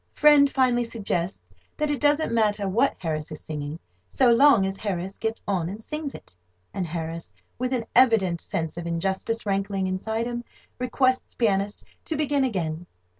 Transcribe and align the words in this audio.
Friend 0.13 0.49
finally 0.49 0.83
suggests 0.83 1.53
that 1.77 1.91
it 1.91 1.99
doesn't 1.99 2.33
matter 2.33 2.67
what 2.67 2.95
Harris 2.97 3.31
is 3.31 3.39
singing 3.41 3.77
so 4.09 4.31
long 4.31 4.65
as 4.65 4.77
Harris 4.77 5.19
gets 5.19 5.43
on 5.47 5.69
and 5.69 5.79
sings 5.79 6.15
it, 6.15 6.35
and 6.73 6.87
Harris, 6.87 7.31
with 7.59 7.71
an 7.71 7.85
evident 7.95 8.41
sense 8.41 8.77
of 8.77 8.87
injustice 8.87 9.45
rankling 9.45 9.85
inside 9.85 10.25
him, 10.25 10.43
requests 10.79 11.35
pianist 11.35 11.83
to 12.05 12.15
begin 12.17 12.43
again. 12.43 12.87